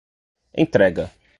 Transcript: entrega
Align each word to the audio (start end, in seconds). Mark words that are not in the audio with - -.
entrega 0.55 1.11